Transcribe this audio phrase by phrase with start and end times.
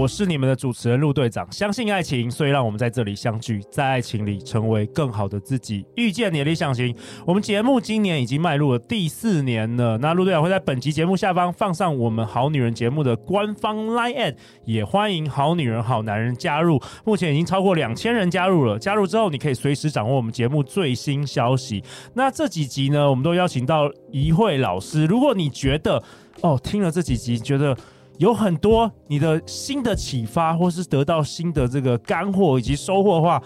[0.00, 6.96] 我是你们的主持人陆队长，相信爱情，所以让我们在这里相聚，在爱情里成为更好的自己，遇见你的理想型。
[7.26, 9.98] 我们节目今年已经迈入了第四年了。
[9.98, 16.80] 那陆队长会在本集节目下方放上我们好女人节目的官方 LINE@，也欢迎好女人好男人加入。
[17.04, 21.84] 目前已经超过两千人加入了，加入之后你可以随时掌握我们节目最新消息。
[22.14, 25.04] 那这几集呢，我们都邀请到一慧老师。
[25.04, 26.02] 如果你觉得
[26.40, 27.76] 哦，听了这几集觉得。
[28.20, 33.42] 有很多你的新的启发，或是得到新的这个干货以及收获的话，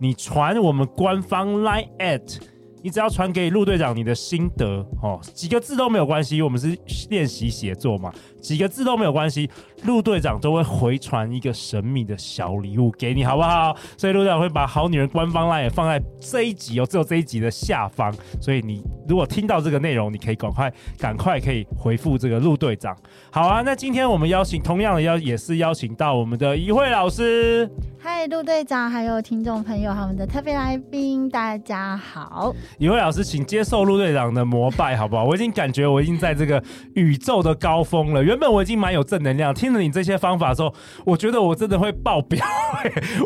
[0.00, 2.38] 你传我们官方 LINE@ at
[2.86, 4.64] 你只要传给陆队长你的心得
[5.02, 6.78] 哦，几个字都没有关系，我们是
[7.10, 9.50] 练习写作嘛，几个字都没有关系。
[9.82, 13.76] 陆队长都会回传一个神秘的小礼物给你，好不好？
[13.98, 18.14] 所以陆队长会把好女人官方 LINE 放在这一集哦，只有这一集的下方。
[18.40, 22.96] 所以你如果听到这个内容，你可以赶快赶快可以回复这个陆队长。
[23.32, 27.68] 好啊，那今天我们邀请同样的邀也是邀请到我们的怡慧老师。
[27.98, 32.54] 嗨，陆队长，还有听众朋友，他们的特别来宾，大家好。
[32.78, 35.24] 怡慧老师，请接受陆队长的膜拜，好不好？
[35.24, 36.62] 我已经感觉我已经在这个
[36.94, 38.22] 宇宙的高峰了。
[38.22, 40.74] 原本我已经蛮有正能量，听了你这些方法之后，
[41.04, 42.44] 我觉得我真的会爆表。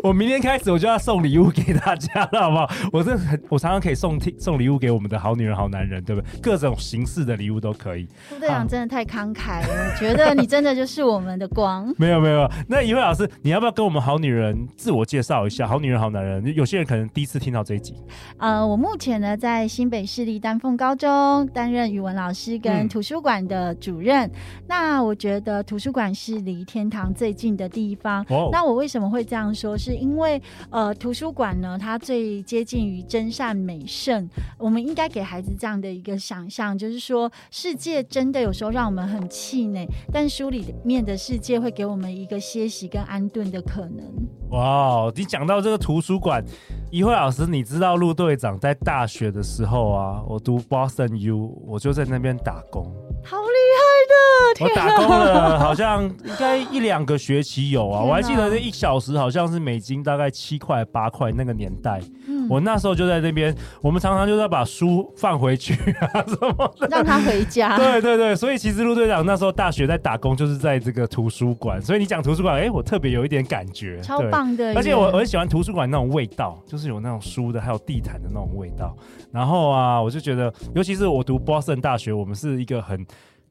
[0.03, 2.69] 我明天开始我就要送礼物给大家了，好不好？
[2.93, 6.39] 我这很，我常常可以送送礼物给我们的好女人、好男人，对不对？
[6.41, 8.07] 各种形式的礼物都可以。
[8.31, 11.93] 陆队长真的太慷慨了，我觉得你真的就是我们的光。
[11.99, 15.67] 没有没有，那一位老师，你要不要跟我们好女人自我介绍一下？
[15.67, 17.95] 好女人、好男人，有些人可能第一次听到这一集。
[18.37, 24.27] 呃，我目前呢在新北市立丹凤高中担任语文老师跟图书馆的主任。
[24.27, 24.31] 嗯、
[24.67, 28.23] 那我觉得图书馆是离天堂最近的地方。
[28.29, 29.75] 哦、那我为什么会这样说？
[29.75, 30.39] 是因为
[30.69, 34.29] 呃，图书馆呢，它最接近于真善美圣。
[34.59, 44.05] 我们应该给孩子这样的一个想象，就是说，世界真的有时候让我们很气馁，但书里面的世界会给我们一个歇息跟安顿的可能。
[44.51, 46.43] 哇，你讲到这个图书馆，
[46.91, 52.85] 一慧老师，你知道陆队长在大学的时候啊，我读 Boston U，我就在那边打工。
[53.23, 54.65] 好厉害的！
[54.65, 58.01] 我打工了，好像应该一两个学期有啊。
[58.01, 62.01] 我还记得那一小时好像是美金大概七块八块那个年代。
[62.27, 67.77] 嗯，我那时候就在那边，我们常常就在把书放回去啊 什么的，让他回家。
[67.77, 71.81] 对对对，所以其实陆队长那时候大学在打工就是在这个图书馆。
[71.81, 74.73] 所以你讲图书馆，哎、欸，我特别有一点感觉，超棒的。
[74.75, 78.95] 而且我我很喜欢图书馆那种味道，就是有那种书的还有地毯的那种味道。
[79.31, 83.05] 然后啊，我就觉得，尤其是我读 Boston 大学，我们是一个很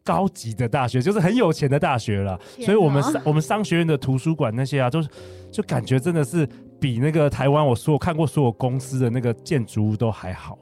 [0.05, 2.39] 高级的大学，就是很有钱的大学了。
[2.61, 5.09] 所以我们商我们商学院的图书馆那些啊，就是
[5.51, 6.49] 就感觉真的是
[6.81, 10.59] 比那个台湾我所有看过所有公司的那个建筑物都还好，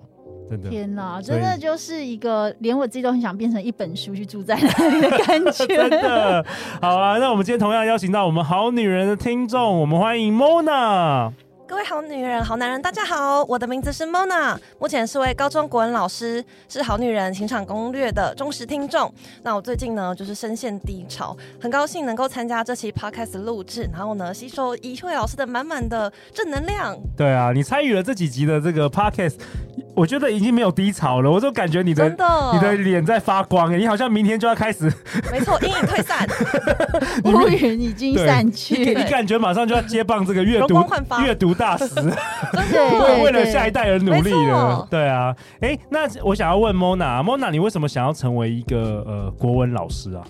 [0.51, 0.69] 真的。
[0.69, 5.67] 天哪，真的就是一个连我自己都很想变成一本书去住在那里的感觉。
[5.79, 6.45] 真的，
[6.83, 11.33] 好啊，那我们今天同样邀请到我们好女人的听众，我们欢迎 Mona。
[11.69, 19.13] 各位好女人、好男人，大家好，我的名字是 Mona，目前是位高中国文老师，是好女人情场攻略的忠实听众。
[19.43, 26.99] 那我最近呢，就是深陷低潮，很高兴能够参加这期 Podcast 录制，然后呢，吸收一慧老师的满满的正能量。
[27.15, 29.35] 对啊，你参与了这几集的这个 Podcast。
[29.99, 32.25] 我觉得已经没有低潮了，我就感觉你的，的。
[32.55, 34.85] 你的脸在发光，你好像明天就要开始。
[35.33, 36.25] 没错，阴影退散，
[37.25, 40.85] 乌云已经散去，你，你感觉马上就要接棒这个阅读
[41.25, 41.89] 阅读大师，
[42.71, 44.77] 对，为了下一代而努力了。
[44.77, 44.89] 错。
[44.89, 50.23] 对啊，哎，那我想要问 Mona，Mona，你为什么想要成为一个呃国文老师啊？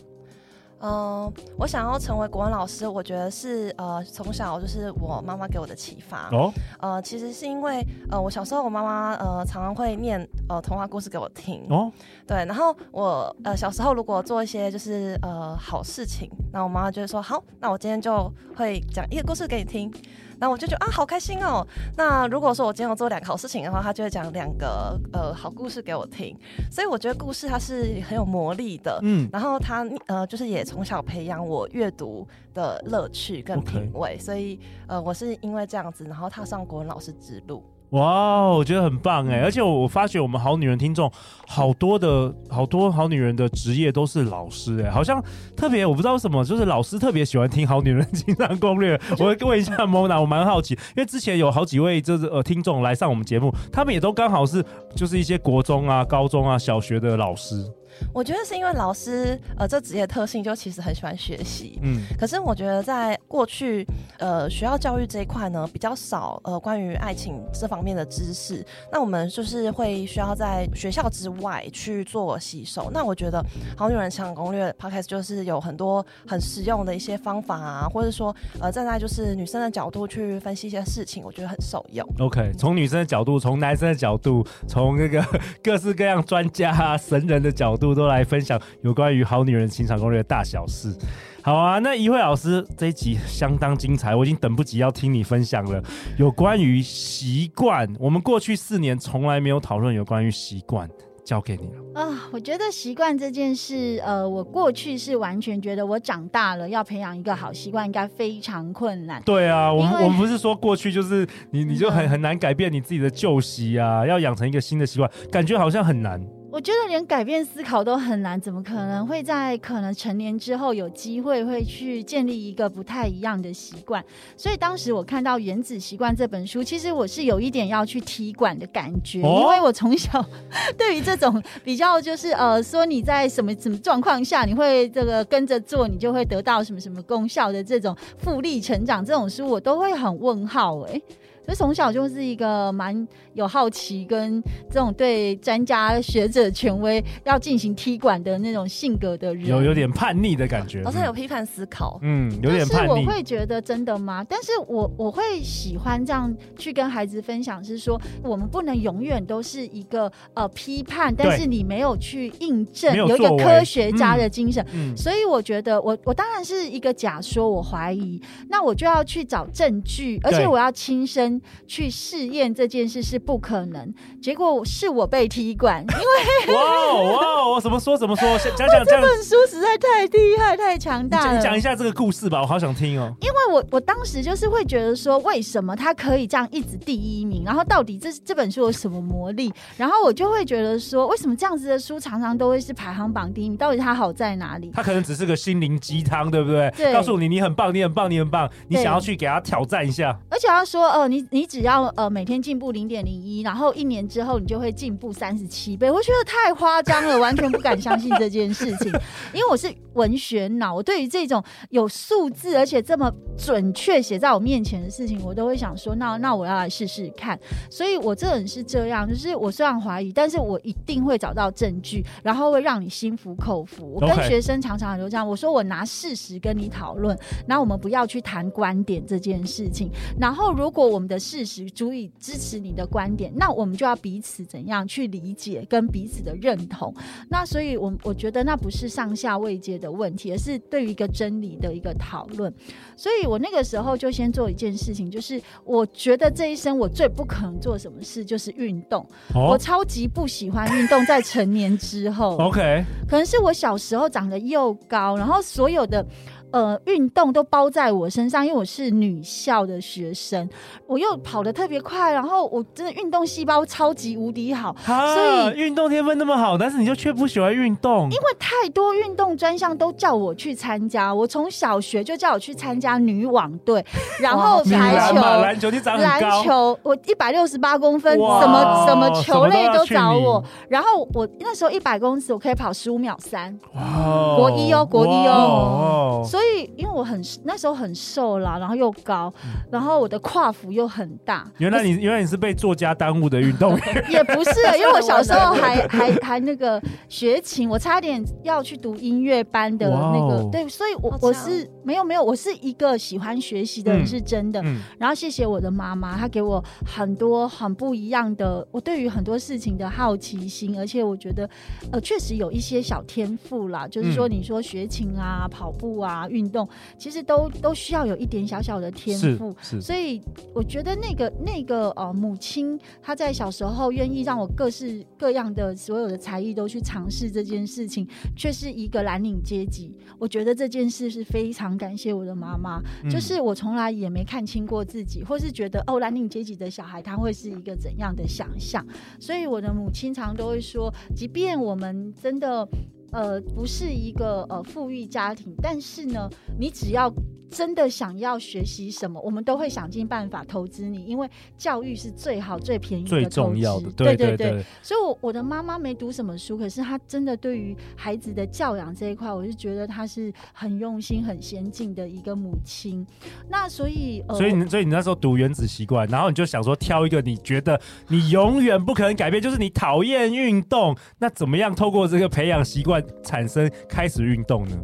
[0.81, 6.53] 嗯、呃，我想要成为国文老师，我觉得是呃从小就是我妈妈给我的启发哦。
[6.81, 11.91] 呃，其实是因为呃我小时候我妈妈呃常常会念呃童话故事给我听哦。
[12.27, 19.93] 对，然后我呃小时候如果做一些就是呃好事情，那我妈妈就会说好，那我今天就会讲一个故事给你听。
[20.41, 21.67] 那我就觉得啊，好开心哦。
[21.97, 26.37] 那如果说我今天要做两个好事情的话，他就会讲两个呃好故事给我听。
[26.71, 29.29] 所以我觉得故事它是很有魔力的，嗯。
[29.33, 32.25] 然后他呃就是也从小培养我阅读
[32.55, 37.65] 的乐趣跟品味.所以呃我是因为这样子，然后踏上国文老师之路。
[37.91, 39.41] 哇，我觉得很棒哎！
[39.41, 41.11] 而且我我发觉我们好女人听众
[41.47, 45.23] 好多的好多好女人的职业都是老师哎，好像
[45.57, 49.01] 特别我不知道为什么，就是老师特别喜欢听好女人情场攻略。
[49.19, 54.63] 我会问一下 Mona，我蛮好奇，因为之前有好几位就是呃听众来上我们节目，他们也都刚好是
[54.95, 57.65] 就是一些国中啊、高中啊、小学的老师。
[58.13, 63.87] 我觉得是因为老师呃这职业特性就其实很喜欢学习，嗯，可是我觉得在过去
[64.19, 72.91] 呃学校教育这一块呢比较少呃关于爱情这方面的知识，那我们就是会需要在学校之外去做吸收。
[72.93, 73.41] 那我觉得
[73.77, 82.07] 《好女人情场攻略》Podcast 就是有很多很实用的一些方法啊，或者说呃站在就是女生的角度去分析一些事情，我觉得很受用。
[82.19, 85.25] OK，从女生的角度，从男生的角度，从那个
[85.63, 90.95] 各式各样专家啊、神人的角度，都来分享有关于好女人情场攻略的大小事。
[91.43, 95.83] 好啊，那一慧老师这一集相当精彩，我已经等不及要听你分享了。
[96.19, 100.89] 有关于习惯，我们过去四年从来没有讨论有关于习惯。
[101.25, 102.27] 交给你了啊！
[102.33, 109.23] 我觉得习惯这件事，呃，我过去是完全觉得我长大了要培养一个好习惯应该非常困难。
[109.25, 116.19] 对啊，我们我们不是说过去就是你你就很很难改变你自己的旧习啊，要养成一个新的习惯，感觉好像很难。
[116.51, 124.03] 我觉得连改变思考都很难，怎么可能会在可能成年之后有机会会去建立一个不太一样的习惯？
[124.35, 130.25] 所以当时我看到《原子习惯》这本书，其实我是有一点要去踢馆的感觉，哦、因为我从小
[130.79, 141.03] 对于这种比较就是呃说你在什么什么状况下你会这个跟着做，你就会得到什么什么功效的这种复利成长这种书，我都会很问号哎、欸。
[141.49, 144.39] 所以从小就是一个蛮有好奇跟
[144.71, 152.87] 这种对专家学者权威要进行踢馆的那种性格的人，有有点叛逆的感觉，好像有批判思考，嗯，有点叛逆。
[152.87, 154.23] 但是我会觉得真的吗？
[154.29, 164.63] 但是我我会喜欢这样去跟孩子分享，是说我们不能永远都是一个呃批判，但是你没有去印证，有，有一个科学家的精神。
[164.75, 168.21] 嗯，所以我觉得我我当然是一个假说，我怀疑，
[168.51, 171.38] 那我就要去找证据，而且我要亲身。
[171.67, 173.93] 去试验这件事是不可能，
[174.23, 183.15] 结果是我被踢馆，因为哇哇，我怎么说怎么说，讲讲这本书实在太厉害太强大了，讲一下这个故事吧，我好想听哦。
[183.21, 189.53] 因为我我当时就是会觉得说，为什么他可以这样一直第一名，然后到底这这本书有什么魔力？
[189.77, 193.57] 然后我就会觉得说，为什么这样子的书常常都会是排行榜第一名？
[193.57, 194.71] 到底它好在哪里？
[194.75, 196.71] 它可能只是个心灵鸡汤，对不对？
[196.77, 205.91] 对，告诉你你很棒，你很棒，你很棒，你想要去给他挑战一下，而且他说，哦、呃，你你只要呃每天进步零点零一，然后一年之后你就会进步三十七倍。
[205.91, 208.93] 我觉得太夸张了，完全不敢相信这件事情。
[209.33, 217.39] 因为我是文学脑，我对于这种有数字而且这么准确写在我面前的事情，我都会想说，那那我要来试试看。
[217.71, 223.95] 所以我这人是这样，就是我虽然怀疑，但是我一定会找到证据，然后会让你心服口服。
[223.95, 229.91] 我跟学生常常都这样，我说我拿事实跟你讨论，那我们不要去谈观点这件事情。
[230.21, 236.95] 然后如果我们的事实足以支持你的观点，那我们就要彼此怎样去理解跟彼此的认同。
[237.31, 242.53] 那所以我，我我觉得那不是上下位阶的问题，而是对于一个真理的一个讨论。
[242.97, 249.05] 所以我那个时候就先做一件事情，就是我觉得这一生我最不可能做什么事就是运动。
[249.35, 256.05] 哦、我超级不喜欢运动，在成年之后，OK，可能是我小时候长得又高，然后所有的。
[256.51, 260.49] 呃，运动都包在我身上，因为我是女校的学生，
[260.87, 265.23] 我又跑得特别快，然后我真的运动细胞超级无敌好，啊、所
[265.53, 273.85] 以运动天分那么好，但是你就却不喜欢运动，因为太多运动专项都叫我去参加，我从小学就叫我去参加女网队，
[274.19, 286.25] 然后排球、篮球，你长，篮球我一百六十八公分，什么什么球类都找我，然后我那时候一百公尺我可以跑十五秒三，哇，国一哦，国一哦。
[286.25, 286.38] 所以，
[286.77, 289.33] 因为我很那时候很瘦啦，然后又高，
[289.71, 291.51] 然后我的胯幅又很大。
[291.59, 294.05] 原来你原来你是被作家耽误的运动员？
[294.11, 300.49] 也不是， 因为我小时候还 还还那个学琴，我差点要去读音乐班的那个。
[300.51, 304.61] 对，所以我我是没有没有，我是一个喜欢学习的人，是真的。
[304.63, 311.49] 嗯、然后谢谢我的妈妈，她给我很多很不一样的，我对于很多事情的好奇心，而且我觉得
[311.91, 316.28] 呃确实有一些小天赋啦，就是说你说学琴啊、跑步啊。
[316.29, 320.21] 运动其实都都需要有一点小小的天赋，所以
[320.55, 328.07] 我觉得那个那个呃母亲她在小时候愿意让我各式各样的所有的才艺都去尝试这件事情，
[328.37, 329.95] 却是一个蓝领阶级。
[330.19, 338.85] 我觉得这件事是非常感谢我的妈妈，嗯、就是我从来也没看清过自己，或是觉得哦蓝领阶级的小孩他会是一个怎样的想象。
[339.21, 342.67] 所以我的母亲常都会说，即便我们真的。
[343.11, 347.13] 呃，不是一个呃富裕家庭，但是呢，你只要
[347.51, 353.91] 真的想要学习什么，我们都会想尽办法投资你，因为教育是最好、最便宜的、最重要的。
[353.93, 363.07] 对对对，对，对，所以我，我我的妈妈没读什么书，可是她真的对于孩子的教养这一块，我是觉得她是很用心、很先进的一个母亲。
[363.49, 367.79] 那所以，呃、所以你所以你那时候读《原子习惯》，然后你就想说挑一个你觉得
[368.09, 374.77] 你永远不可能改变，就是你讨厌运动，那怎么样透过这个培养习惯产生开始运动呢？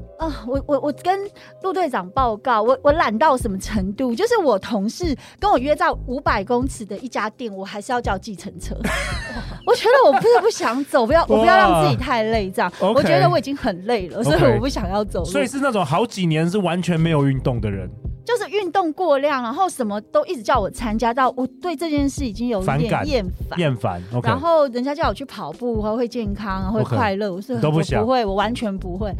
[0.46, 1.18] 我我我跟
[1.62, 2.62] 陆队长报告。
[2.62, 4.14] 我我懒到什么程度？
[4.14, 8.74] 就是我同事跟我约在五百公尺的一家店，我还是要叫计程车。
[9.66, 12.72] 我觉得我不是不想走，不要我不要让自己太累，这样。
[12.80, 15.24] 我觉得我已经很累了，所以我不想要走。
[15.24, 17.90] 所以是那种好几年是完全没有运动的人。
[18.24, 23.58] 就是运动过量，然后什么都一直叫我参加，到我对这件事已经有一点厌烦。
[23.58, 24.02] 厌烦。
[24.12, 24.26] Okay.
[24.26, 27.34] 然后人家叫我去跑步，会会健康，会快乐，okay.
[27.34, 29.12] 我是都不想，不会，我完全不会。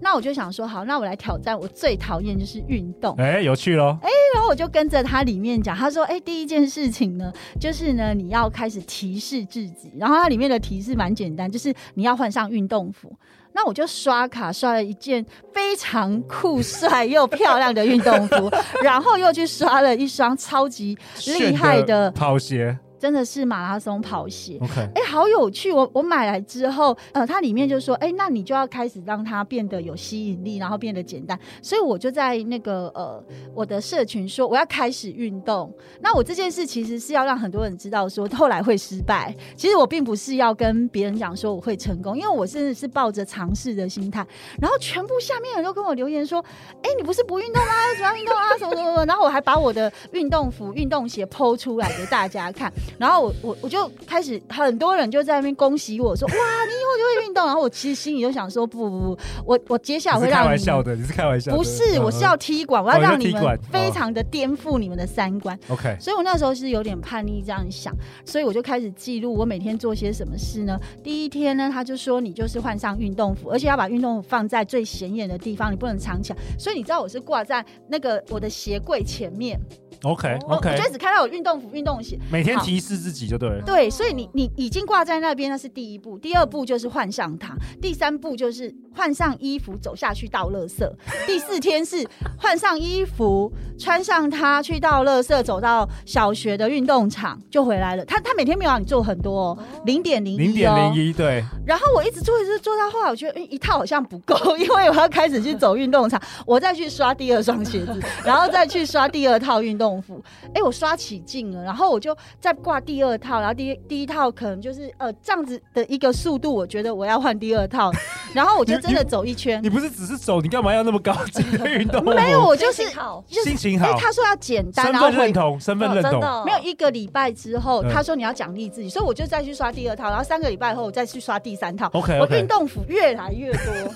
[0.00, 1.58] 那我就想说，好，那我来挑战。
[1.58, 3.14] 我最讨厌就是运动。
[3.16, 3.98] 哎、欸，有趣喽。
[4.00, 9.92] 哎、欸，然后我就跟着他里面讲，他说，哎、欸，第一件事情呢，就是呢，你要开始提示自己。
[9.98, 13.12] 然后它里面的提示蛮简单，就是你要换上运动服。
[13.54, 18.50] 那我就刷卡刷了一件非常酷帅又漂亮的运动服，
[18.82, 22.78] 然后又去刷了一双超级厉害的跑鞋。
[23.02, 25.72] 真的是马拉松跑鞋，OK，哎、欸，好有趣！
[25.72, 31.36] 我我买来之后，呃，它里面就说，哎、欸，那你就要开始让它变得有吸引力，然后变得简单。
[31.60, 33.20] 所以我就在那个呃
[33.56, 35.74] 我的社群说，我要开始运动。
[36.00, 39.34] 那我这件事其实是要让很多人知道，说后来会失败。
[39.56, 44.24] 其实我并不是要跟别人讲说我会成功，因为我真的是抱着尝试的心态。
[44.60, 46.38] 然后全部下面人都跟我留言说，
[46.82, 47.72] 哎、欸，你不是不运动吗？
[47.96, 48.56] 怎么样运动啊？
[48.56, 49.04] 什么什么什么？
[49.06, 52.72] 然后我还把我的运动服、运动鞋 PO 出来给大家看。
[52.98, 57.44] 然后我我我就开始，很多人就在那边恭喜我说，哇，你以后就会运动。
[57.46, 65.58] 然后我其实心里就想说，不不不，我我接下来会让你，开玩笑的，你是开玩笑的，不是，我是要踢馆，我要让你们非常的颠覆你们的三观。
[65.68, 67.92] OK，所以我那时候是有点叛逆这样想，
[68.24, 70.78] 所以我就开始记录我每天做些什么事呢？
[71.02, 76.38] 第一天呢，他就说你就是换上运动服，而且要把运动服放在最显眼的地方，你不能藏起来。
[76.58, 79.58] 所以你知道我是挂在那个我的鞋柜前面。
[80.04, 83.62] OK OK，我就只看到有运动服、运动鞋，每天提是自己就对了。
[83.62, 86.18] 对，所以你你已经挂在那边，那是第一步。
[86.18, 90.88] 第二步就是换上它，第三步就是换上衣服走下去倒垃圾。
[91.26, 92.06] 第四天是
[92.38, 98.04] 换上衣服，穿上它去倒垃圾，走到小学的运动场就回来了。
[98.04, 101.44] 他他每天没有让你做很多哦，零点零一，零点零一对。
[101.66, 110.22] 然后我一直做一直做到后来，我觉得一套好像不够， 因为我要开始去走运动场，我再去刷第二双鞋子， 然后再去刷第二套运动服。
[110.46, 117.90] 哎、欸，我刷起劲了，然后我就再挂第二套，然后第一第一套可能就是呃这样子的一个速度，我觉得我要换第二套，
[118.34, 119.62] 然后我就真的走一圈。
[119.62, 122.04] 你，你，不是只是走，你干嘛要那么高级的 运动？
[122.04, 122.82] 没有，我就是
[123.28, 123.86] 心情好。
[123.86, 126.22] 因为他说要简单，身份认同，身份认同。
[126.22, 131.88] 哦、没有一个礼拜之后，他说你要奖励自己，所以我就再去刷第二套，然后三个礼拜后我再去刷第三套。
[131.92, 132.20] OK，, okay.
[132.20, 133.94] 我运动服越来越多，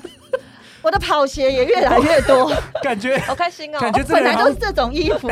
[0.82, 2.52] 我的跑鞋也越来越多，
[2.82, 3.80] 感觉好开心哦。
[3.80, 5.30] 感觉本来都是这种衣服。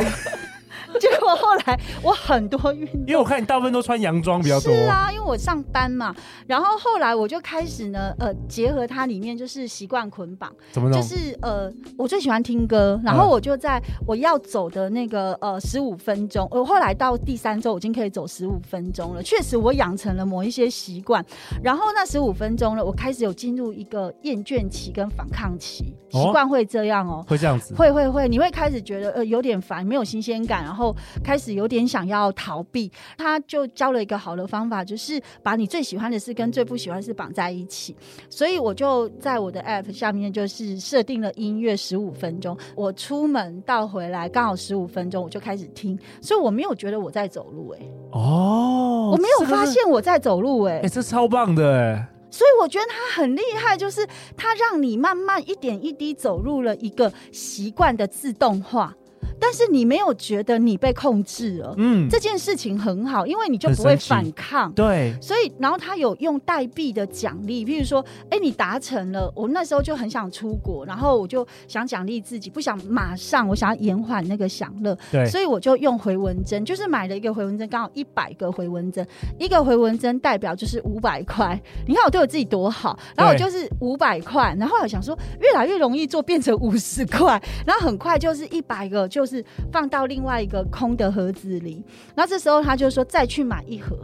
[0.99, 4.73] 结果后来我很多运动，因为我看你大部分都穿洋装比较多。
[4.73, 6.15] 是啊，因为我上班嘛。
[6.47, 10.51] 然后后来我就开始呢，呃，结合它里面就是习惯捆绑。
[10.71, 11.01] 怎么弄？
[11.01, 19.21] 就是呃，我最喜欢听歌，然后我就在我要走的那个呃十五分钟，我后来到第三周我已经可以走十五分钟了。
[19.21, 21.23] 确实，我养成了某一些习惯。
[21.63, 25.93] 然后那十五分钟呢，我开始有进入一个厌倦期跟反抗期。
[26.11, 30.84] 习惯会这样哦，会这样子，会会会，你会开始觉得呃有点烦，没有新鲜感，然后。
[31.23, 37.95] 开始有点想要逃避，他就教了一个好的方法，就是把你最喜欢的事跟最不喜欢的事绑在一起。
[38.29, 58.95] 所以我就在我的 app 下面就是设定了音乐十五分钟，我出门到回来刚好十五分钟，我就开始听，所以我没有觉得我在走路哎、欸、哦，我没有发现我在走路哎、欸，哎、欸，这超棒的哎，所以我觉得他很厉害，就是他让你慢慢一点一滴走入了一个习惯的自动化。
[59.39, 65.13] 但是你没有觉得你被控制了，嗯，这件事情很好，因为你就不会反抗，对。
[65.21, 75.25] 所以，然后他有用代币的奖励，譬如说，哎，你达成了，我那时候就很想出国，然后我就想奖励自己，不想马上，我想要延缓那个享乐，对。
[75.25, 79.05] 所以我就用回纹针，就是买了一个回纹针，刚好一百个回纹针，
[79.37, 81.61] 一个回纹针代表就是五百块。
[81.85, 89.24] 你看我对我自己多好，然后我就是五百块，然后我想说越来越容易做，变成五十块，然后很快就是一百个就。
[89.25, 93.97] 就是放到另外一个空的盒子里，然后这时候他就说再去买一盒，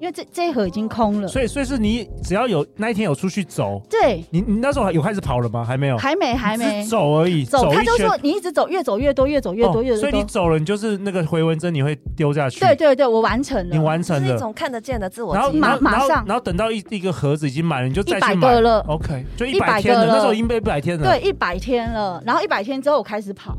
[0.00, 1.26] 因因为这这一盒已经空了。
[1.26, 5.64] 所以，所以是你只要有那一天有出去走，对，你你那时候有开始跑了吗？
[5.64, 7.42] 还没有，还没，还没走而已。
[7.42, 10.10] 走，他就说你一直走，越走越多，越走越多，越走越多。
[10.10, 12.60] 所以你走了，你就是那个回纹针，你会丢下去。
[12.60, 15.34] 对对对，我完成了，你完成了，是一种看得见的自我。
[15.34, 18.80] 然后马马上，然后等到一一个盒子已经满了，你就再去买一百个了。
[18.88, 21.04] OK，就一百天了，那时候已经被一百天了。
[21.06, 22.22] 对，一百天了。
[22.26, 23.56] 然后一百天之后，我开始跑。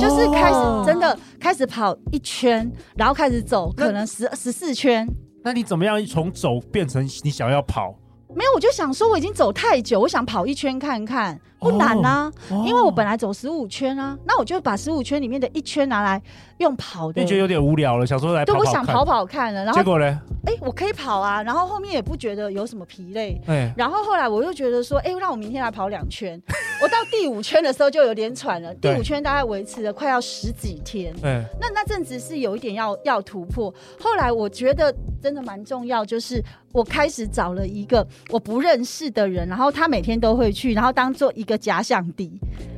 [0.00, 5.06] 就是开始真的开始跑一圈，然后开始走，可能十十四圈。
[5.42, 7.94] 那你怎么样从走变成你想要跑？
[8.34, 11.40] 没有，我就想说我已经走太久，我想跑一圈看看。
[11.58, 12.30] 不难啊，
[12.66, 16.20] 因为我本来走十五圈啊，那我就把十五圈里面的一圈拿来
[16.58, 17.22] 用跑的。
[17.22, 18.60] 你觉得有点无聊了，想说来跑跑。
[18.60, 20.04] 对，我想跑跑看了，然后结果呢？
[20.44, 23.40] 哎，我可以跑啊，然后后面也不觉得有什么疲累。
[23.46, 26.40] 哎，然后后来我又觉得说，哎，让我明天来跑两圈。
[26.82, 31.14] 我到第五圈的时候就有点喘了，第五圈大概维持了快要十几天。
[31.22, 33.72] 嗯，那那阵子是有一点要要突破。
[33.98, 36.42] 后来我觉得真的蛮重要，就是
[36.72, 42.30] 我开始找了一个我不认识的人，然后他每天都会去，然后当做一个假想敌，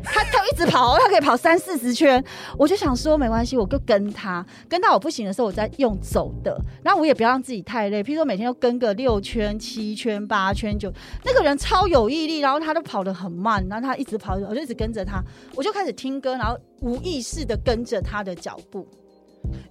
[0.05, 2.23] 他他一直跑，他可以跑三四十圈，
[2.57, 10.93] 我就想说没关系，我就跟他，跟到我不行的时候，我再用走的，然后我也不要让自己太累，譬如说每天都跟个六圈、七圈、八圈，就
[11.25, 15.23] 那个人超有毅力，然后他都跑得很慢，然后他一直跑，我就一直跟着他，
[15.55, 18.87] 我就开始听歌，然后无意识的跟着他的脚步。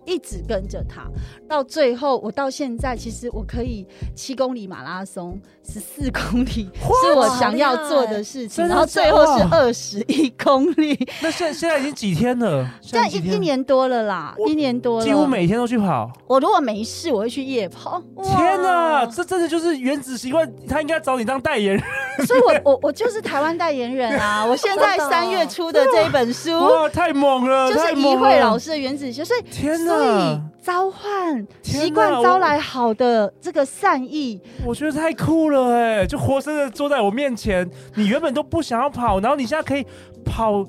[0.05, 1.03] 一直跟着他，
[1.47, 6.69] 到最后我到现在，其实我可以七公里马拉松，十四公里
[7.03, 10.97] 是我想要做的事情，然后最后是二十一公里。
[11.21, 12.67] 那现在现在已经几天了？
[12.81, 16.11] 现在一一年多了啦，一年多了，几乎每天都去跑。
[16.25, 18.01] 我如果没事，我会去夜跑。
[18.23, 21.83] 天哪，这真的就是原子习惯，他应该找你当代言人。
[22.25, 24.45] 所以我我我就是台湾代言人啊！
[24.47, 29.41] 我现在三月初的这一本书，哇，太猛了，就是怡慧老师的原子学，所以。
[29.51, 29.93] 天哪！
[29.93, 36.05] 所以召唤习惯招来好的这个善意，我觉得太酷了哎！
[36.05, 39.85] 就活生生坐在我面前，你原本都不想要跑，然后你现在可以
[40.25, 40.65] 跑，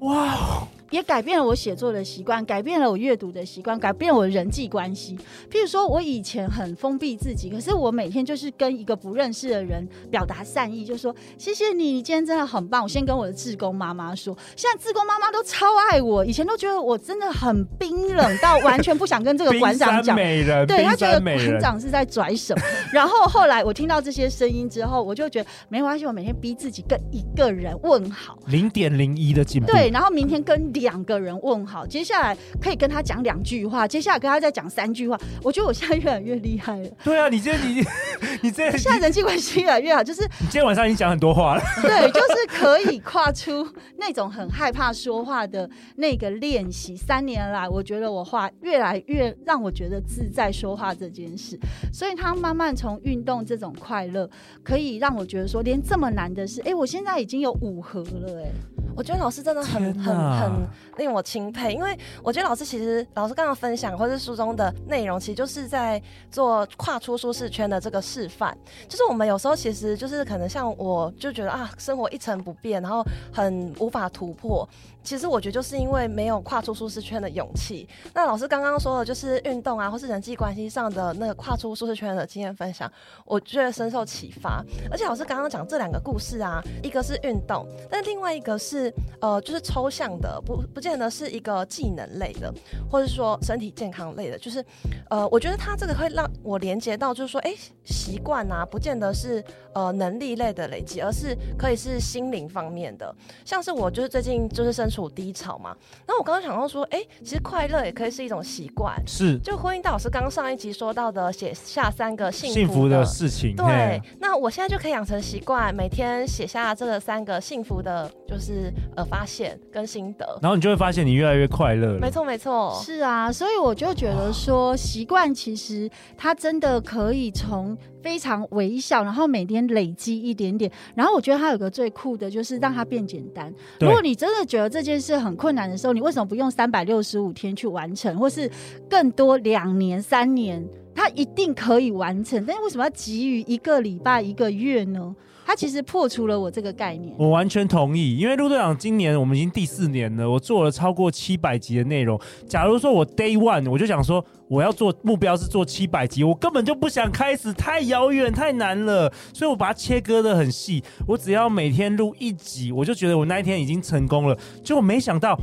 [0.00, 0.66] 哇！
[0.94, 5.16] 也改变了我写作的习惯，改变了我阅读的习惯，改变了我的人际关系。
[5.50, 12.80] 譬如说，我以前很封闭自己，可是我每天就是跟一个不认识的人表达善意，就说谢谢你，你今天真的很棒。
[12.80, 20.14] 我先跟我的志工妈妈说，现在志工妈妈都超爱我，以前都觉得我真的很冰冷到完全不想跟这个馆长讲。
[20.68, 22.62] 对，他觉得馆长是在拽什么。
[22.92, 29.66] 然后后来我听到这些声音之后，我就觉得没关系，我每天逼自己跟一个人问好，零点零一的进步。
[29.66, 35.18] 对，然后明天跟两个人问好，接下来可以跟他讲两句话，接下来跟他再讲三句话。
[35.42, 36.88] 我觉得我现在越来越厉害了。
[37.02, 37.82] 对啊，你今天你
[38.42, 41.62] 你这现在人际关系越来越好，就是你今天晚上已经讲很多话了。
[41.80, 43.66] 对，就是可以跨出
[43.96, 46.94] 那种很害怕说话的那个练习。
[46.94, 51.58] 三年来，我觉得我话越来越让我觉得自在说话这件事，
[51.90, 54.28] 所以他慢慢从运动这种快乐，
[54.62, 58.50] 可以让我觉得说，连这么难的事，哎，我现在已经有五盒了，哎，
[58.94, 60.34] 我觉得老师真的很很。
[60.34, 60.63] 很
[60.96, 66.00] 令我钦佩，因为我觉得老师其实老师刚刚分享或是书中的内容，其实就是在
[66.30, 68.56] 做跨出舒适圈的这个示范。
[68.88, 74.68] 就是我们有时候其实就是可能像我就觉得啊，生活一成不变，然后很无法突破。
[75.04, 77.86] 其实我觉得就是因为没有跨出舒适圈的勇气。
[78.14, 82.90] 那老师刚刚说的，就是运动啊，或是人际关系上的那个跨出舒适圈的经验分享，
[83.26, 84.64] 我觉得深受启发。
[84.90, 92.52] 而且老师刚刚讲这两个故事啊，一个是运动，但另外一个是呃，就是抽象的，不不见得是一个技能类的，
[92.90, 94.38] 或者说身体健康类的。
[94.38, 94.64] 就是
[95.10, 103.14] 呃，我觉得他这个会让我连接到，就是说，哎，习惯啊，不见得是呃能力类的累积，而是可以是心灵方面的。
[103.44, 105.76] 像是我就是最近就是身处低潮嘛，
[106.06, 113.56] 那我刚刚想到说，哎、欸，其实快乐也可以是一种习惯，是就呼应到老师刚刚上一集说到的，写下三个幸福，幸福的事情。
[113.56, 121.98] 对，那我现在就可以养成习惯，每天写下这个三个幸福的，就是呃发现跟心得，然后你就会发现你越来越快乐。
[121.98, 127.76] 没错，没错，是啊，所以我就觉得说，习惯其实它真的可以从。
[128.04, 133.50] 非常微小，然后每天累积一点点，然后我觉得它有个最酷的，就是让它变简单。
[133.80, 138.48] 如果你真的觉得这件事很困难的时候，你为什么不用三百六十五天去完成，或是
[138.90, 140.62] 更多两年、三年，
[140.94, 142.44] 它一定可以完成？
[142.44, 145.16] 但是为什么要急于一个礼拜、一个月呢？
[145.46, 148.16] 他其实破除了我这个概念，我完全同意。
[148.16, 152.18] 因为陆队长今年我们已经第四年了，我做了超过七百集的内容。
[152.48, 160.82] 假如说我 day one 我就想说我要做目标是做七百集，我根本就不想开始，太遥远太难了，所以我把它切割得很细。
[161.06, 164.38] 我只要每天录一集，我就觉得我那一天已经成功了。
[164.62, 165.38] 结果没想到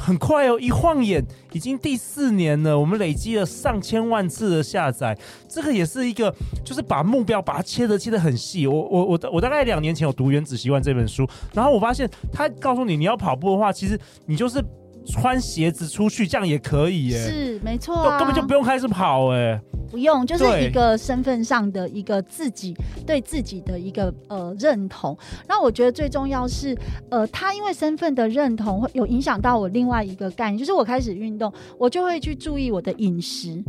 [0.00, 5.16] 很快哦，一晃眼已经第四年了，我们累积了上千万次的下载，
[5.48, 6.34] 这个也是一个，
[6.64, 8.66] 就是把目标把它切得切得很细。
[8.66, 14.64] 我我我我大概两年前有读《原子习惯》这本书，然后我发现他告诉你，你要跑步的话，其实你就是
[15.06, 17.18] 穿鞋子出去，这样也可以耶。
[17.18, 19.60] 是没错啊，根本就不用开始跑哎。
[19.90, 22.72] 不用，就是一个身份上的一个自己
[23.04, 25.18] 对自己的一个呃认同。
[25.48, 26.78] 那我觉得最重要是，
[27.10, 33.60] 呃，他因为身份的认同会有影响到我另外一个概念，就是我开始运动，我就会去注意我的饮食，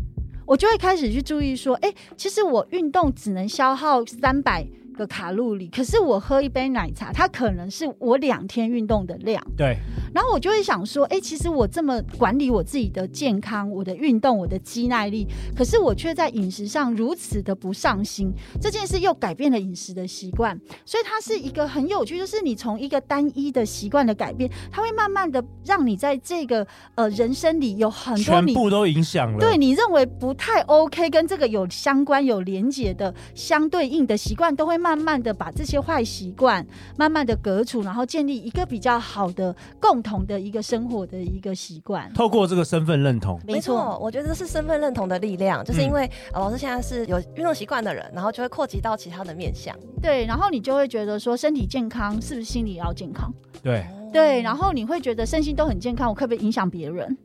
[0.45, 4.63] 我就会开始去注意说，哎，其实我运动只能消耗三百
[5.01, 9.43] 个卡路里，可是我喝一杯奶茶，它可能是我两天运动的量。
[9.57, 9.75] 对。
[10.13, 18.31] 然后我就会想说，哎，其实我这么管理我自己的健康、我的运动、我的肌耐力，可是我却在饮食上如此的不上心。
[18.61, 29.39] 这件事又改变了饮食的习惯，所以它是一个很有趣，就是你从一个单一的习惯的改变，它会慢慢的让你在这个呃人生里有很多全部都影响了。
[29.39, 36.65] 对你认为不太 OK，跟这个有相关、有连结的相对应的习惯，都会慢慢慢的把这些坏习惯
[36.97, 40.01] 慢慢的革除，然后建立一个比较好的共。
[40.01, 53.31] 同的一个生活的一个习惯，透过这个身份认同，没错，我觉得这是身份认同的力量，就是因为、嗯、老师现在是有运动习惯的人，然后就会扩及到其他的面向，对，然后你就会觉得说身体健康是不是心理也要健康？
[53.61, 53.85] 对。
[54.11, 57.15] 对，然后你会觉得身心都很健康，我可不可以影响别人？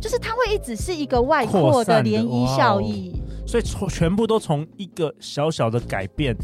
[0.00, 3.14] 就是它会一直是一个外扩的涟漪效应，
[3.46, 6.36] 所以从全部都从一个小小的改变，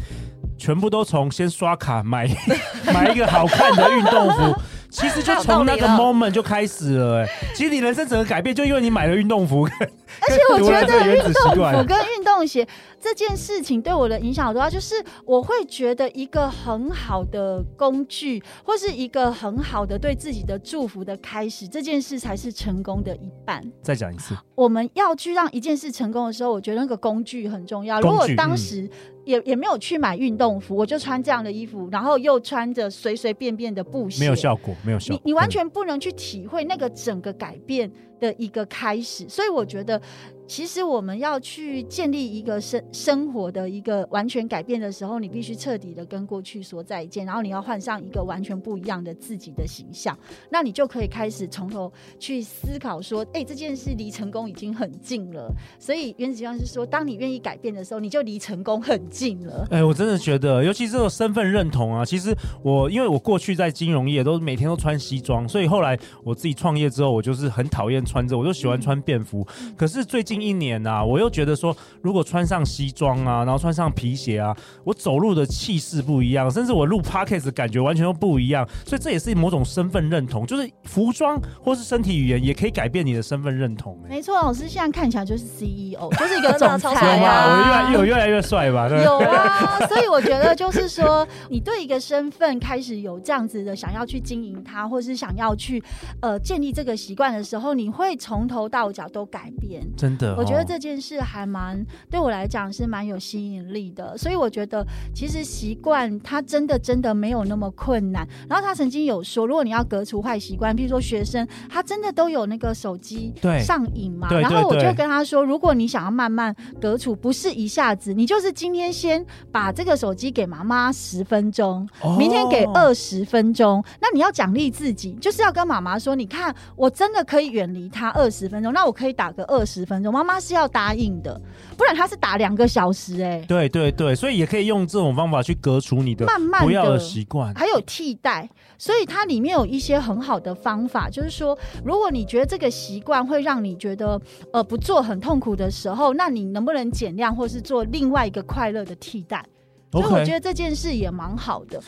[0.57, 2.27] 全部都从先刷卡买
[2.93, 4.61] 买一个好看的运动服。
[4.89, 12.67] 其实就从那个 moment 就开始了，哎，其实你人生整个改变，就因为你买了运动服，而且我觉得运动服 跟运动鞋
[13.03, 23.61] 这件事情对我的影响多大，就是我会觉得一个很好的工具，或是一个很好的对自己的祝福的开始，这件事才是成功的一半。
[23.81, 27.99] 再讲一次，我们要去让一件事成功的时候，我觉得那个工具很重要。
[27.99, 28.89] 如果当时
[29.25, 34.73] 也也没有去买运动服，我就穿这样的衣服，然后又穿着随随便便的布鞋，没有效果。
[34.85, 40.01] 没有效果，你你完全不能去体会那个整个改变的一个开始，所以我觉得。
[40.45, 50.17] 其实我们要去建立一个生生活的一个完全改变的时候，你必须彻底的跟过去说再见，然后你要换上一个完全不一样的自己的形象，
[50.49, 55.49] 那你就可以开始从头去思考说，哎，这件事离成功已经很近了。
[55.79, 59.65] 所以原子习惯是说，当你愿意改变的时候，你就离成功很近了。
[59.71, 69.47] 哎，我真的觉得，尤其是身份认同啊，其实我因为我过去在金融业都每天都穿西装，所以后来我自己创业之后，我就是很讨厌穿着，我就喜欢穿便服。
[69.61, 70.32] 嗯、可是最近。
[70.33, 78.67] 近一年呐、啊，我又觉得说，如果穿上西装啊，然后穿上皮鞋啊，我走路的气势不一样，甚至我录 podcast 的感觉完全都不一样。
[78.85, 83.97] 所以这也是某种身份认同，就是服装或是身体语言也可以改变你的身份认同。
[84.09, 87.43] 没错，老师现在看起来就是 CEO， 就是一个总裁啊。
[87.53, 88.89] 我越来越，我越来越帅吧？
[88.89, 95.83] 有啊，所以我觉得就是说，你对一个身份开始有这样子的想要去经营它，或是想要去
[96.21, 99.81] 呃建立这个习惯的时候，你会从头到脚都改变。
[99.95, 100.22] 真的。
[100.37, 108.27] 我觉得这件事还蛮对我来讲是蛮有吸引力的，所以我觉得其实习惯它真的真的没有那么困难。
[108.49, 113.33] 然后他曾经有说，如果你要革除坏习惯，比如说学生他真的都有那个手机
[113.63, 130.12] 上瘾嘛，然后我就跟他说，如果你想要慢慢革除，不是一下子，你就是今天先把这个手机给妈妈十分钟，明天给二十分钟，那你要奖励自己，就是要跟妈妈说，你看我真的可以远离他二十分钟，那我可以打个二十分钟。
[130.13, 131.39] 妈妈是要答应的，
[131.75, 133.45] 不然他是打两个小时哎、欸。
[133.47, 138.49] 对对对，所以也可以用这种方法去革除你的慢慢不要的习惯，还有替代。
[138.77, 144.21] 所以它里面有一些很好的方法，就是说，如果你觉得这个习惯会让你觉得
[144.51, 149.45] 呃不做很痛苦的时候，那你能不能减量，或是做另外一个快乐的替代.
[149.91, 151.81] 所以我觉得这件事也蛮好的。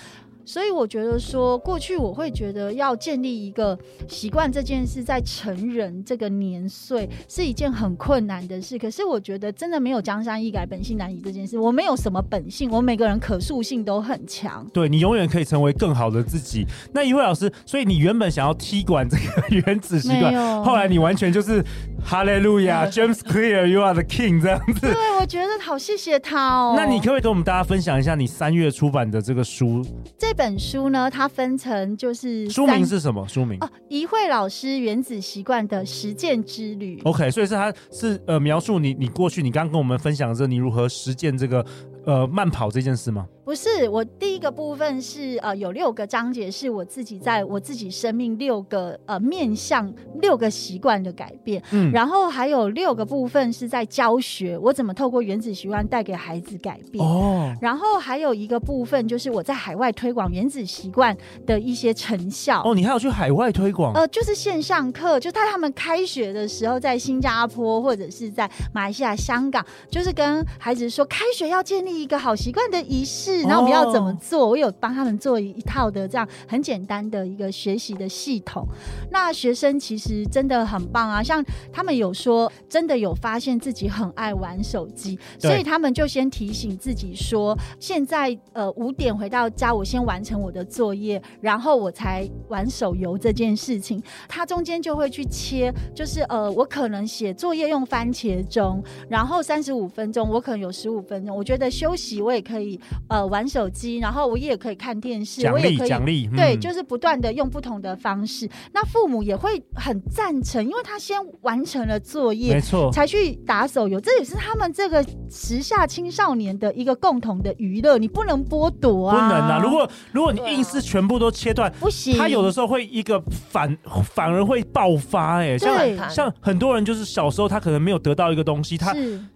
[0.46, 3.78] 所以我觉得说，过去我会觉得要建立一个
[4.08, 8.78] 习惯这件事，在成人这个年岁是一件很困难的事。
[8.78, 11.58] 可是我觉得真的没有江山易改，本性难移这件事。
[11.58, 14.66] 我没有什么本性，我每个人可塑性都很强。
[14.72, 16.66] 对，你永远可以成为更好的自己。
[16.94, 21.64] 那一位老师，所以你原本想要踢馆这个 原子习惯，后来你完全就是
[22.04, 24.82] 哈利路亚，James Clear，You are the King 这样子。
[24.82, 26.76] 对，我觉得好谢谢他哦。
[26.78, 29.84] 那你可不可以跟我们大家分享一下你三月出版的这个书？
[30.18, 33.26] 这这本书呢，它分成就是书名是什么？
[33.28, 37.00] 书名哦，一慧老师原子习惯的实践之旅。
[37.06, 41.64] OK，所以是它是呃描述你你过去你刚刚跟我们分享的这你如何实践这个
[42.06, 43.28] 呃慢跑这件事吗？
[43.44, 61.16] 不是，我第一个部分是呃有六个章节，是我自己在我自己生命六个呃面向六个习惯的改变，嗯，然后还有六个部分是在教学，我怎么透过原子习惯带给孩子改变哦，然后还有一个部分就是我在海外推广原子习惯
[61.46, 63.94] 的一些成效哦，你还要去海外推广？
[63.94, 73.42] 呃，就是线上课，就在他们开学的时候，在新加坡或者是在马来西亚、香港，就是跟孩子说开学要建立一个好习惯的仪式。
[73.42, 74.48] 然后我们要怎么做？
[74.48, 78.66] 我有帮他们做一套的这样很简单的一个学习的系统。
[79.12, 94.02] 那学生其实真的很棒啊，像他们有说真的有发现自己很爱玩手机，所以他们就先提醒自己说，现在呃五点回到家，我先完成我的作业，然后我才玩手游这件事情。
[94.28, 103.26] 他中间就会去切，就是呃我可能写作业用番茄钟，然后三十五分钟，我可能有十五分钟，我觉得休息我也可以呃。
[103.26, 108.48] 玩手机，然后我也可以看电视，我也可以奖励，嗯、对，就是不断的用不同的方式。
[108.72, 119.16] 那父母也会很赞成，因为他先完成了作业，没错，才去打手游，这也是他们这个时下青少年的一个共同的娱乐，你不能剥夺啊！
[119.16, 119.60] 不能啊！
[119.62, 123.20] 如果如果你硬是全部都切断，不行，他有的时候会一个
[123.50, 123.76] 反
[124.14, 128.96] 反而会爆发，哎，像像很多人就是小时候他可能没有得到一个东西，他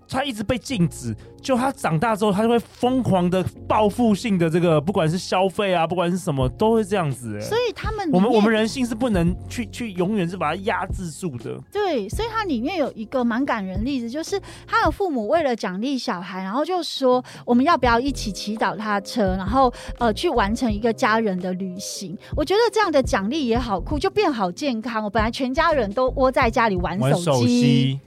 [0.10, 1.16] 他一直被禁止。
[1.42, 7.40] 就他长大之后，他就会疯狂的报复性的这个，不管是消费啊，不管是什么，都会这样子、欸。
[7.40, 11.58] 所以他们，我们我们人性是不能去去永远是把它压制住的。
[11.72, 22.18] 对，所以它里面有一个蛮感人的例子，就是他的父母为了奖励小孩，然后就说我们要不要一起骑脚踏车，然后呃去完成一个家人的旅行。
[22.36, 25.06] 我觉得这样的奖励也好酷，就变好健康。
[25.06, 27.98] 我本来全家人都窝在家里玩手机。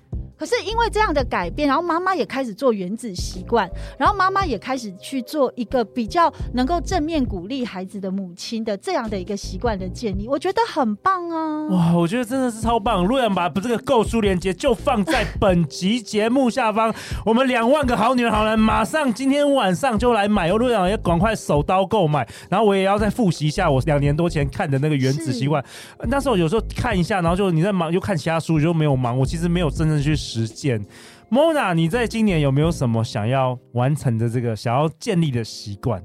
[0.43, 11.69] 可是因为这样的改变，然后妈妈也开始做原子习惯，然后妈妈也开始去做一个比较能够正面鼓励孩子的母亲的这样的一个习惯的建立，我觉得很棒啊！
[11.69, 13.05] 哇，我觉得真的是超棒！
[13.05, 16.93] 陆阳把这个购书链接就放在本集节目下方，
[17.25, 20.59] 我们两万个好女人好男人马上今天晚上就来买哦！
[20.59, 25.65] 陆阳也赶快手刀购买，然后我也要再复习一下我两年多前看的那个原子习惯，
[26.09, 30.17] 那时候有时候看一下，然后就你在忙就看其他书就没有忙，我其实没有真正去。
[30.33, 30.85] 实践
[31.31, 36.03] ，Mona，你在今年有没有什么想要完成的这个想要建立的习惯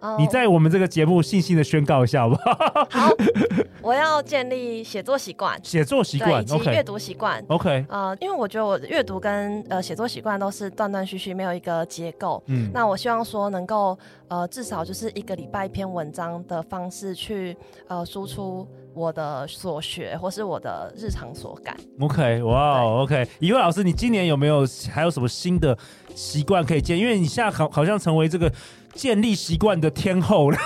[0.00, 2.86] ？Oh, 你在我们这个节目信心的宣告一下好不好？
[2.90, 3.10] 好，
[3.80, 7.42] 我要建立写作习惯，写作习惯以及阅读习惯。
[7.48, 12.42] OK，呃，因为我觉得我阅读跟呃写作习惯都是断断续续，没有一个结构。
[12.46, 17.56] 嗯，那我希望说能够呃至少就是一个礼拜一篇文章的方式去
[17.88, 18.68] 呃输出。
[18.96, 21.76] 我的所学，或是我的日常所感。
[22.00, 25.76] OK，哇、wow，OK，一位老师，你今年有没有还有什么新的
[26.14, 26.98] 习惯可以建？
[26.98, 28.50] 因为你现在好好像成为这个
[28.94, 30.56] 建立习惯的天后了。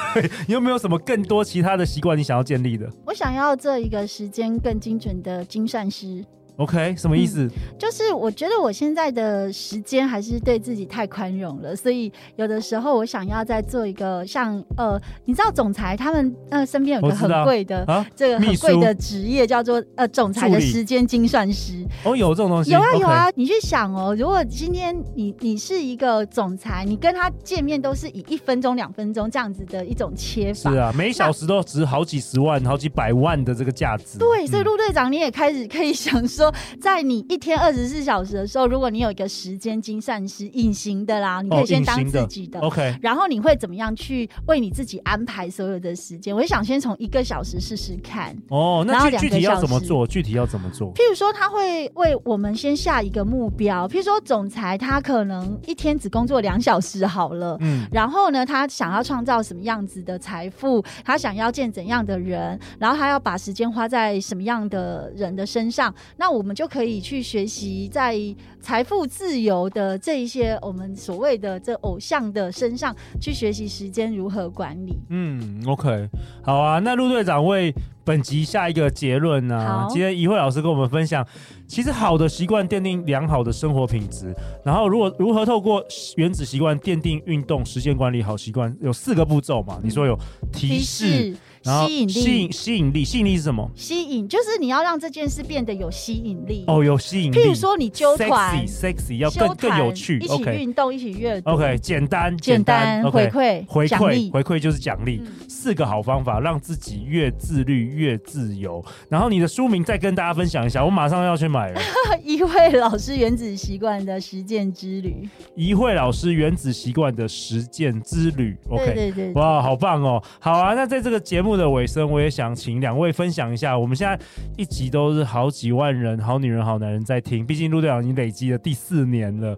[0.47, 2.89] 你 有没有什么更多其他的习惯你想要建立的？
[3.05, 6.25] 我想要这一个时间更精准的精算师。
[6.61, 7.47] OK，什么意思？
[7.47, 21.83] 嗯，就是我觉得我现在的时间还是对自己太宽容了，所以有的时候我想要再做一个像呃，你知道总裁他们呃身边有个很贵的这个很贵的职业叫做呃总裁的时间精算师。
[22.05, 22.73] 哦，有这种东西？
[22.73, 34.19] 有啊有啊，你去想哦，如果今天你你是一个总裁，你跟他见面都是以一分钟两分钟这样子的一种切法，是啊，每小时都值好几十万、好几百万的这个价值。
[34.19, 36.50] 对，所以陆队长你也开始可以想说。
[36.81, 42.61] 在你一天二十四小时的时候，如果你有一个时间精算师，隐形的啦，你可以先当自己的。
[42.61, 46.35] 哦、OK，然后你会怎么样去为你自己安排所有的时间？
[46.35, 48.37] 我就想先从一个小时试试看。
[48.49, 50.07] 哦，那具体要怎么做？
[50.07, 50.93] 具体要怎么做？
[50.95, 53.89] 譬如说，他会为我们先下一个目标。
[53.89, 57.57] 譬如说，总裁他可能一天只工作两小时好了。
[57.61, 57.87] 嗯。
[57.91, 60.83] 然后呢，他想要创造什么样子的财富？
[61.05, 62.59] 他想要见怎样的人？
[62.79, 65.93] 然后他要把时间花在什么样的人的身上？
[66.17, 66.71] 那我们就。
[66.71, 68.17] 可以去学习在
[68.61, 74.97] 财富自由的这一些我们所谓的这偶像的身上去学习时间如何管理。
[75.09, 76.09] 嗯，OK，
[76.45, 76.79] 好啊。
[76.79, 79.89] 那陆队长为本集下一个结论呢、啊？
[79.91, 81.27] 今天怡慧老师跟我们分享，
[81.67, 84.33] 其实好的习惯奠定良好的生活品质。
[84.65, 89.81] 然后，如果如何透过原子习惯奠定运动时间管理好习惯，有四个步骤嘛？
[89.83, 90.17] 你说有
[90.53, 91.09] 提示。
[91.09, 93.71] 提示吸引力，吸引吸引力，吸引力是什么？
[93.75, 97.37] 吸引就是你要让这件事变得有吸引力哦，有吸引力。
[97.37, 101.51] 譬如说你揪团，sexy，要更更有趣，一起运动，一起阅读。
[101.51, 108.83] OK，简单简单，回馈回馈回馈就是奖励，四个好方法让自己越自律越自由。
[109.09, 111.81] 然后你的书名再跟大家分享一下，我马上要去买了。
[112.25, 118.57] 一慧老师原子习惯的实践之旅，一慧老师原子习惯的实践之旅。
[118.71, 120.23] OK，对对对，哇，好棒哦！
[120.39, 123.79] 好啊，那在这个节目的尾声，我也想请两位分享一下。
[123.79, 124.19] 我们现在
[124.57, 129.57] 一集都是好几万人，好女人、好男人在听，毕竟陆队长已经累积了第四年了。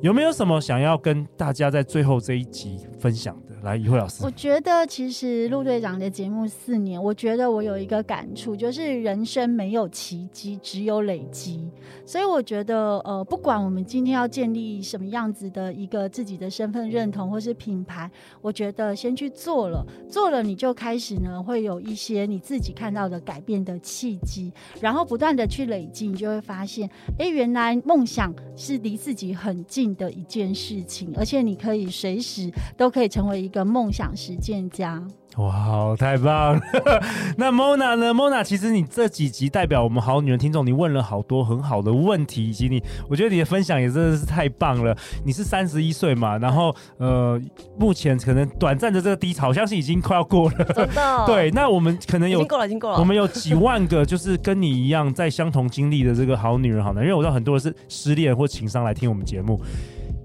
[0.00, 3.54] 有没有什么想要跟大家在最后这一集分享的？
[3.62, 11.70] 来，一慧老师，我觉得其实陆队长的节目四年，我觉得我有一个感触，就是人生没有奇迹，只有累积。
[12.04, 35.02] 所以我觉得，呃，不管我们今天要建立什么样子的一个自己的身份认同或是品牌，我觉得先去做了，做了你就开始呢，会有一些你自己看到的改变的契机，然后不断的去累积，你就会发现，哎，原来梦想是离自己很近的一件事情，而且你可以随时都可以成为一个梦想实践家。
[35.38, 36.60] 哇，太棒了！
[37.38, 44.94] 那 Mona 呢？Mona，其实你这几集代表我们好女人听众，你问了好多很好的问题，以及你，我觉得你的分享也真的是太棒了。
[45.24, 46.36] 你是三十一岁嘛？
[46.36, 47.40] 然后呃，
[47.78, 50.64] 目前可能短暂的这个低潮，相信已经快要过了。
[50.74, 51.24] 真的。
[51.26, 52.98] 对，那我们可能有，已经过了，已经过了。
[52.98, 59.58] 我们有几万个就是跟你一样在相同经历的这个好女人、好男人，因为我知道很多人是失恋或情商来听我们节目，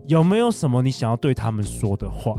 [0.08, 2.36] 有没有什么你想要对他们说的话？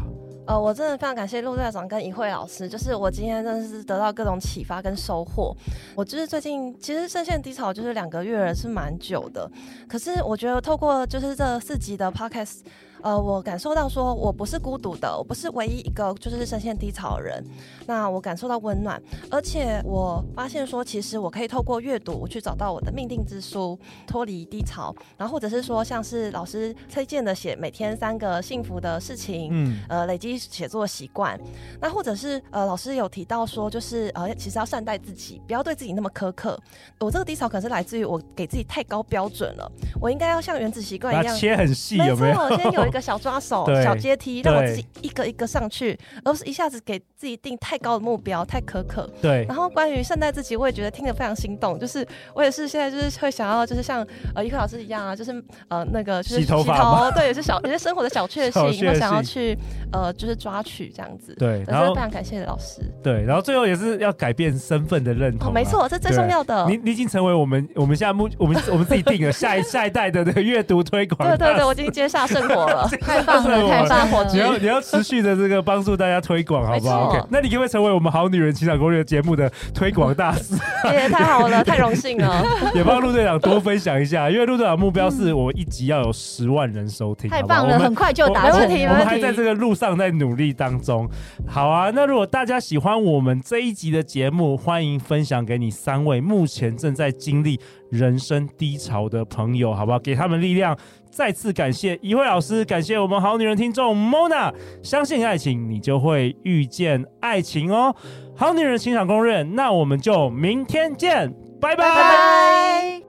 [0.49, 5.55] 呃，我真的非常感谢陆队长跟一慧老师，就是我今天真的是得到各种启发跟收获。
[5.95, 9.51] 我就是最近其实深陷低潮就是两个月了，是蛮久的，
[9.87, 12.61] 可是我觉得透过就是这四集的 podcast。
[13.03, 17.45] 呃，我感受到说，我不是孤独的，我不是唯一一个就是深陷低潮的人。
[17.87, 24.95] 那我感受到温暖，而且我发现说，其实我可以透过阅读去找到我的命定之书，脱离低潮。
[25.17, 31.39] 然后或者是说，像是老师推荐的写每天三个幸福的事情，嗯，呃，累积写作习惯。
[31.81, 36.59] 那或者是呃，老师有提到说，就是呃，其实要善待自己，不要对自己那么苛刻。
[36.99, 42.57] 我这个低潮可能是来自于我给自己太高标准了，我应该要像原子习惯一样切很细，有没有？
[42.57, 42.88] 先有。
[42.89, 49.09] 一个小抓手、小阶梯，让我自己一个一个上去，而不是一下子给自己定太高的目标，太苛刻。
[49.21, 49.45] 对。
[49.49, 51.79] 然后关于善待自己，我也觉得听得非常心动。
[51.79, 59.57] 就是我也是现在就是会想要，就是像呃一慧老师一样啊，就是呃那个就是洗头，洗头对，也是小，也是生活的小确幸，我想要去
[59.93, 61.35] 呃就是抓取这样子。
[61.35, 61.63] 对。
[61.67, 62.81] 然后非常感谢老师。
[63.03, 65.51] 对，然后最后也是要改变身份的认同、啊。
[65.51, 66.67] 哦，没错，这最重要的。
[66.69, 71.29] 你你已经成为我们我们现在目我们我们自己定了下一下一代的那个阅读推广。
[71.29, 72.78] 对对对，我已经接下圣火了。
[73.01, 74.31] 太棒了，太棒了！
[74.33, 80.55] 你要你要持续的这个帮助大家推广，好不好？OK，那你可不可以成为我们好女人情感攻略节目的推广大使？
[80.93, 82.45] 也太好了，太荣幸了！
[82.75, 88.61] 也帮陆队长多分享一下，因为陆队长目标是我一集要有十万人收听，太棒了，很快就达成。
[88.61, 91.09] 没问题，我们还在这个路上在努力当中。
[91.47, 97.59] 好啊，那如果大家喜欢我们这一集的节目，欢迎分享给你三位目前正在经历
[97.91, 99.99] 人生低潮的朋友，好不好？
[99.99, 100.77] 给他们力量。
[101.11, 107.95] 再次感谢一慧老师，感谢我们好女人听众 Mona，相信爱情，你就会遇见爱情哦。
[108.37, 111.85] 好女人情场公认，那我们就明天见，拜拜。
[111.85, 113.08] 拜拜。